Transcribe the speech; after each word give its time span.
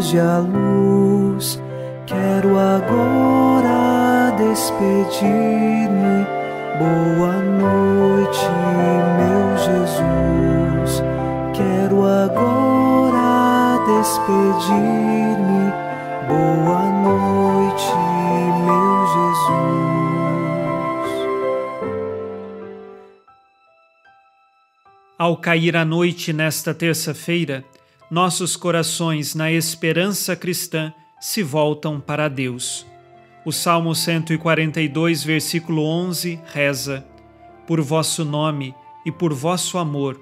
Foge 0.00 0.18
a 0.18 0.38
luz. 0.38 1.60
Quero 2.06 2.58
agora 2.58 4.34
despedir-me. 4.34 6.24
Boa 6.78 7.34
noite, 7.42 8.48
meu 9.18 9.58
Jesus. 9.58 11.02
Quero 11.54 12.06
agora 12.06 13.76
despedir-me. 13.84 15.70
Boa 16.26 16.82
noite, 17.02 17.92
meu 18.64 19.06
Jesus. 19.06 19.60
Ao 25.18 25.36
cair 25.36 25.76
a 25.76 25.84
noite 25.84 26.32
nesta 26.32 26.72
terça-feira, 26.72 27.62
nossos 28.10 28.56
corações, 28.56 29.34
na 29.34 29.52
esperança 29.52 30.34
cristã, 30.34 30.92
se 31.20 31.42
voltam 31.42 32.00
para 32.00 32.28
Deus. 32.28 32.84
O 33.44 33.52
Salmo 33.52 33.94
142, 33.94 35.22
versículo 35.22 35.84
11 35.84 36.40
reza: 36.46 37.06
Por 37.66 37.80
vosso 37.80 38.24
nome 38.24 38.74
e 39.06 39.12
por 39.12 39.32
vosso 39.32 39.78
amor, 39.78 40.20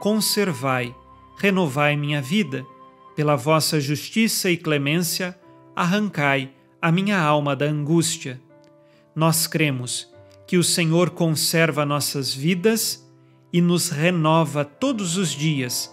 conservai, 0.00 0.94
renovai 1.38 1.96
minha 1.96 2.20
vida, 2.20 2.66
pela 3.14 3.36
vossa 3.36 3.80
justiça 3.80 4.50
e 4.50 4.56
clemência, 4.56 5.38
arrancai 5.76 6.50
a 6.82 6.90
minha 6.90 7.20
alma 7.20 7.54
da 7.54 7.66
angústia. 7.66 8.40
Nós 9.14 9.46
cremos 9.46 10.12
que 10.46 10.56
o 10.56 10.64
Senhor 10.64 11.10
conserva 11.10 11.84
nossas 11.84 12.34
vidas 12.34 13.06
e 13.52 13.60
nos 13.60 13.90
renova 13.90 14.64
todos 14.64 15.16
os 15.16 15.30
dias, 15.30 15.92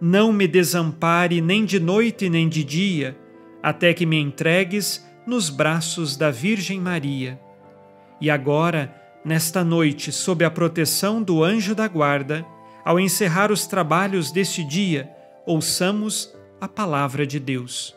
não 0.00 0.32
me 0.32 0.46
desampare 0.46 1.40
nem 1.40 1.64
de 1.64 1.80
noite 1.80 2.28
nem 2.28 2.48
de 2.48 2.62
dia, 2.62 3.16
até 3.62 3.94
que 3.94 4.06
me 4.06 4.18
entregues 4.18 5.04
nos 5.26 5.50
braços 5.50 6.16
da 6.16 6.30
Virgem 6.30 6.80
Maria. 6.80 7.40
E 8.20 8.30
agora, 8.30 8.94
nesta 9.24 9.64
noite, 9.64 10.12
sob 10.12 10.44
a 10.44 10.50
proteção 10.50 11.22
do 11.22 11.42
anjo 11.42 11.74
da 11.74 11.88
guarda, 11.88 12.46
ao 12.84 13.00
encerrar 13.00 13.50
os 13.50 13.66
trabalhos 13.66 14.30
deste 14.30 14.62
dia, 14.62 15.10
ouçamos 15.44 16.32
a 16.60 16.68
palavra 16.68 17.26
de 17.26 17.40
Deus. 17.40 17.94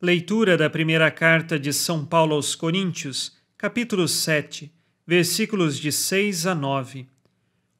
Leitura 0.00 0.56
da 0.56 0.70
primeira 0.70 1.10
carta 1.10 1.58
de 1.58 1.72
São 1.72 2.06
Paulo 2.06 2.34
aos 2.34 2.54
Coríntios, 2.54 3.36
capítulo 3.58 4.08
7, 4.08 4.72
versículos 5.06 5.78
de 5.78 5.90
6 5.90 6.46
a 6.46 6.54
9. 6.54 7.06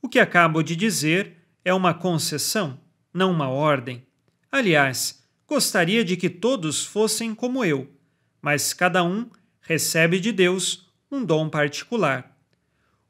O 0.03 0.09
que 0.09 0.19
acabo 0.19 0.62
de 0.62 0.75
dizer 0.75 1.40
é 1.65 1.72
uma 1.72 1.94
concessão, 1.94 2.81
não 3.12 3.31
uma 3.31 3.48
ordem. 3.48 4.06
Aliás, 4.50 5.22
gostaria 5.47 6.04
de 6.04 6.16
que 6.16 6.31
todos 6.31 6.84
fossem 6.84 7.34
como 7.34 7.65
eu, 7.65 7.91
mas 8.41 8.72
cada 8.72 9.03
um 9.03 9.28
recebe 9.60 10.19
de 10.19 10.32
Deus 10.32 10.91
um 11.10 11.25
dom 11.25 11.48
particular. 11.48 12.37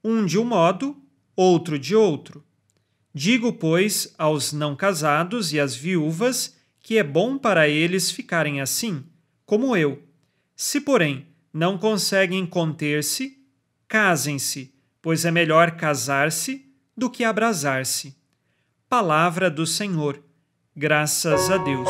Um 0.02 0.24
de 0.24 0.38
um 0.38 0.44
modo, 0.44 0.96
outro 1.36 1.78
de 1.78 1.94
outro. 1.94 2.44
Digo, 3.14 3.52
pois, 3.52 4.14
aos 4.16 4.52
não 4.52 4.76
casados 4.76 5.52
e 5.52 5.60
às 5.60 5.74
viúvas 5.74 6.56
que 6.80 6.96
é 6.96 7.02
bom 7.02 7.36
para 7.36 7.68
eles 7.68 8.10
ficarem 8.10 8.60
assim, 8.60 9.04
como 9.44 9.76
eu. 9.76 10.02
Se, 10.56 10.80
porém, 10.80 11.26
não 11.52 11.76
conseguem 11.76 12.46
conter-se, 12.46 13.38
casem-se, 13.86 14.74
pois 15.02 15.24
é 15.24 15.30
melhor 15.30 15.72
casar-se 15.72 16.66
do 16.96 17.10
que 17.10 17.24
abrasar-se. 17.24 18.16
Palavra 18.90 19.48
do 19.48 19.68
Senhor. 19.68 20.20
Graças 20.74 21.48
a 21.48 21.58
Deus. 21.58 21.88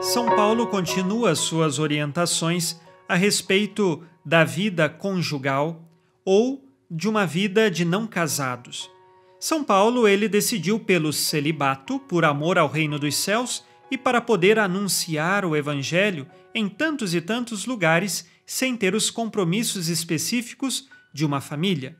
São 0.00 0.34
Paulo 0.34 0.66
continua 0.68 1.34
suas 1.34 1.78
orientações 1.78 2.80
a 3.06 3.14
respeito 3.14 4.02
da 4.24 4.44
vida 4.44 4.88
conjugal 4.88 5.86
ou 6.24 6.64
de 6.90 7.06
uma 7.06 7.26
vida 7.26 7.70
de 7.70 7.84
não 7.84 8.06
casados. 8.06 8.90
São 9.38 9.62
Paulo 9.62 10.08
ele 10.08 10.26
decidiu 10.26 10.80
pelo 10.80 11.12
celibato 11.12 11.98
por 11.98 12.24
amor 12.24 12.56
ao 12.56 12.66
reino 12.66 12.98
dos 12.98 13.14
céus 13.14 13.62
e 13.90 13.98
para 13.98 14.22
poder 14.22 14.58
anunciar 14.58 15.44
o 15.44 15.54
evangelho 15.54 16.26
em 16.54 16.66
tantos 16.66 17.14
e 17.14 17.20
tantos 17.20 17.66
lugares 17.66 18.26
sem 18.46 18.74
ter 18.74 18.94
os 18.94 19.10
compromissos 19.10 19.90
específicos 19.90 20.88
de 21.12 21.26
uma 21.26 21.42
família. 21.42 21.94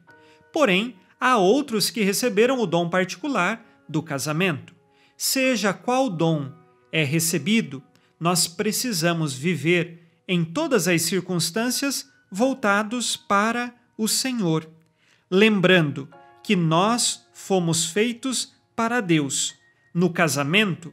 Porém, 0.51 0.97
há 1.21 1.37
outros 1.37 1.91
que 1.91 2.03
receberam 2.03 2.61
o 2.61 2.67
dom 2.67 2.89
particular 2.89 3.65
do 3.89 4.03
casamento. 4.03 4.75
Seja 5.17 5.73
qual 5.73 6.09
dom 6.09 6.53
é 6.93 7.03
recebido, 7.05 7.83
nós 8.19 8.47
precisamos 8.47 9.35
viver 9.35 10.03
em 10.27 10.45
todas 10.45 10.87
as 10.87 11.03
circunstâncias 11.03 12.09
voltados 12.31 13.17
para 13.17 13.75
o 13.97 14.07
Senhor, 14.07 14.69
lembrando 15.31 16.09
que 16.43 16.55
nós 16.55 17.27
fomos 17.33 17.87
feitos 17.87 18.53
para 18.77 19.01
Deus. 19.01 19.55
No 19.93 20.11
casamento, 20.11 20.93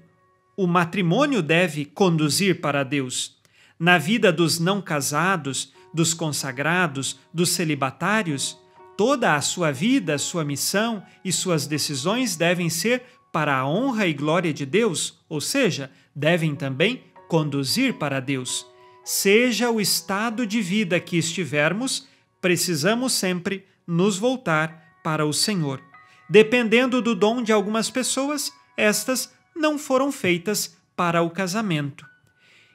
o 0.57 0.65
matrimônio 0.65 1.41
deve 1.41 1.85
conduzir 1.85 2.61
para 2.61 2.83
Deus. 2.83 3.37
Na 3.77 3.97
vida 3.97 4.31
dos 4.31 4.57
não 4.57 4.81
casados, 4.81 5.73
dos 5.93 6.13
consagrados, 6.13 7.19
dos 7.33 7.49
celibatários, 7.49 8.57
toda 8.97 9.35
a 9.35 9.41
sua 9.41 9.71
vida, 9.71 10.17
sua 10.17 10.43
missão 10.43 11.03
e 11.23 11.31
suas 11.31 11.67
decisões 11.67 12.35
devem 12.35 12.69
ser 12.69 13.03
para 13.31 13.57
a 13.57 13.67
honra 13.67 14.07
e 14.07 14.13
glória 14.13 14.53
de 14.53 14.65
Deus, 14.65 15.19
ou 15.27 15.41
seja, 15.41 15.91
devem 16.15 16.55
também 16.55 17.03
conduzir 17.27 17.95
para 17.95 18.19
Deus. 18.19 18.65
Seja 19.03 19.69
o 19.69 19.81
estado 19.81 20.47
de 20.47 20.61
vida 20.61 20.99
que 20.99 21.17
estivermos, 21.17 22.07
precisamos 22.39 23.13
sempre 23.13 23.65
nos 23.85 24.17
voltar 24.17 24.99
para 25.03 25.25
o 25.25 25.33
Senhor. 25.33 25.81
Dependendo 26.29 27.01
do 27.01 27.13
dom 27.13 27.43
de 27.43 27.51
algumas 27.51 27.89
pessoas, 27.89 28.51
estas 28.77 29.31
não 29.55 29.77
foram 29.77 30.11
feitas 30.11 30.75
para 30.95 31.21
o 31.21 31.29
casamento. 31.29 32.05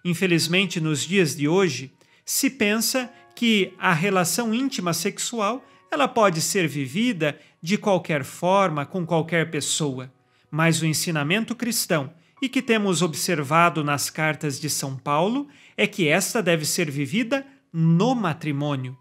Infelizmente, 0.04 0.80
nos 0.80 1.00
dias 1.00 1.34
de 1.34 1.48
hoje, 1.48 1.92
se 2.24 2.48
pensa 2.48 3.10
que 3.34 3.72
a 3.78 3.92
relação 3.92 4.54
íntima 4.54 4.92
sexual 4.92 5.64
ela 5.90 6.06
pode 6.06 6.40
ser 6.40 6.68
vivida 6.68 7.38
de 7.60 7.76
qualquer 7.76 8.24
forma 8.24 8.86
com 8.86 9.04
qualquer 9.04 9.50
pessoa, 9.50 10.12
mas 10.50 10.80
o 10.80 10.86
ensinamento 10.86 11.54
cristão 11.54 12.12
e 12.40 12.48
que 12.48 12.62
temos 12.62 13.02
observado 13.02 13.84
nas 13.84 14.08
cartas 14.08 14.58
de 14.58 14.70
São 14.70 14.96
Paulo 14.96 15.48
é 15.76 15.86
que 15.86 16.08
esta 16.08 16.42
deve 16.42 16.64
ser 16.64 16.90
vivida 16.90 17.46
no 17.72 18.14
matrimônio. 18.14 18.96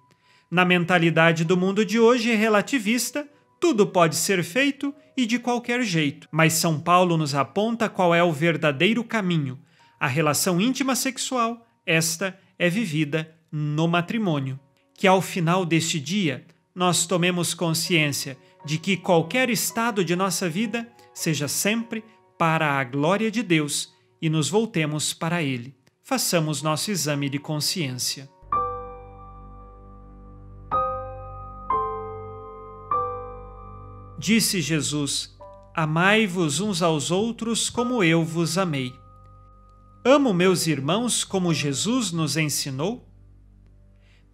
Na 0.51 0.65
mentalidade 0.65 1.45
do 1.45 1.55
mundo 1.55 1.85
de 1.85 1.99
hoje 1.99 2.33
relativista, 2.33 3.27
tudo 3.59 3.85
pode 3.85 4.15
ser 4.15 4.43
feito 4.43 4.93
e 5.15 5.25
de 5.25 5.37
qualquer 5.37 5.83
jeito, 5.83 6.27
mas 6.31 6.53
São 6.53 6.79
Paulo 6.79 7.17
nos 7.17 7.35
aponta 7.35 7.87
qual 7.87 8.15
é 8.15 8.23
o 8.23 8.31
verdadeiro 8.31 9.03
caminho. 9.03 9.59
A 9.99 10.07
relação 10.07 10.59
íntima 10.59 10.95
sexual, 10.95 11.67
esta 11.85 12.37
é 12.57 12.69
vivida 12.69 13.35
no 13.51 13.87
matrimônio. 13.87 14.59
Que 14.93 15.07
ao 15.07 15.21
final 15.21 15.65
deste 15.65 15.99
dia 15.99 16.45
nós 16.79 17.05
tomemos 17.05 17.53
consciência 17.53 18.37
de 18.63 18.77
que 18.77 18.95
qualquer 18.95 19.49
estado 19.49 20.01
de 20.01 20.15
nossa 20.15 20.47
vida 20.47 20.89
seja 21.13 21.45
sempre 21.45 22.05
para 22.37 22.79
a 22.79 22.83
glória 22.85 23.29
de 23.29 23.43
Deus 23.43 23.93
e 24.21 24.29
nos 24.29 24.49
voltemos 24.49 25.13
para 25.13 25.43
Ele. 25.43 25.75
Façamos 26.01 26.61
nosso 26.61 26.89
exame 26.89 27.27
de 27.27 27.37
consciência. 27.37 28.29
Disse 34.17 34.61
Jesus: 34.61 35.37
Amai-vos 35.75 36.61
uns 36.61 36.81
aos 36.81 37.11
outros 37.11 37.69
como 37.69 38.01
eu 38.01 38.23
vos 38.23 38.57
amei. 38.57 38.93
Amo 40.05 40.33
meus 40.33 40.65
irmãos 40.65 41.25
como 41.25 41.53
Jesus 41.53 42.13
nos 42.13 42.37
ensinou? 42.37 43.08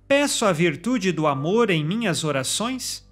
Peço 0.07 0.45
a 0.45 0.51
virtude 0.51 1.11
do 1.11 1.27
amor 1.27 1.69
em 1.69 1.83
minhas 1.83 2.23
orações? 2.23 3.05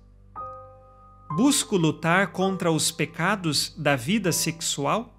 busco 1.36 1.78
lutar 1.78 2.32
contra 2.32 2.72
os 2.72 2.92
pecados 2.92 3.74
da 3.78 3.96
vida 3.96 4.32
sexual? 4.32 5.10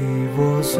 E 0.00 0.28
vós, 0.36 0.76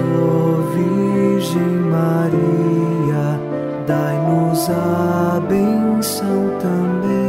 Virgem 0.75 1.63
Maria, 1.91 3.41
dai-nos 3.87 4.69
a 4.71 5.41
benção 5.41 6.59
também. 6.61 7.28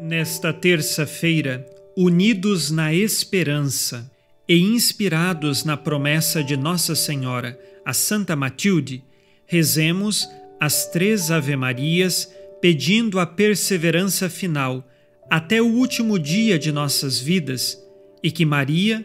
Nesta 0.00 0.52
terça-feira, 0.52 1.66
unidos 1.96 2.70
na 2.70 2.94
esperança 2.94 4.08
e 4.48 4.60
inspirados 4.60 5.64
na 5.64 5.76
promessa 5.76 6.44
de 6.44 6.56
Nossa 6.56 6.94
Senhora, 6.94 7.58
a 7.84 7.92
Santa 7.92 8.36
Matilde, 8.36 9.02
rezemos 9.44 10.28
as 10.60 10.86
três 10.86 11.32
Ave-Marias, 11.32 12.32
pedindo 12.60 13.18
a 13.18 13.26
perseverança 13.26 14.30
final 14.30 14.88
até 15.28 15.60
o 15.60 15.66
último 15.66 16.16
dia 16.16 16.60
de 16.60 16.70
nossas 16.70 17.18
vidas 17.18 17.76
e 18.22 18.30
que 18.30 18.44
Maria, 18.44 19.04